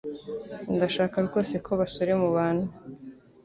Ndashaka 0.75 1.17
rwose 1.27 1.55
ko 1.65 1.71
basore 1.79 2.11
mubana 2.21 2.65